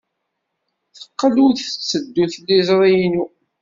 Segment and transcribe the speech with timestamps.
[0.97, 3.25] Teqqel ur tetteddu tliẓri-inu.